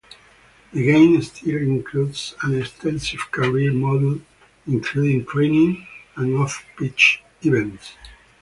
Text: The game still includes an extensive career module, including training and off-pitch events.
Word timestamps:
The 0.73 0.83
game 0.83 1.21
still 1.21 1.57
includes 1.61 2.33
an 2.41 2.59
extensive 2.59 3.19
career 3.29 3.69
module, 3.69 4.19
including 4.65 5.27
training 5.27 5.85
and 6.15 6.37
off-pitch 6.37 7.21
events. 7.43 7.91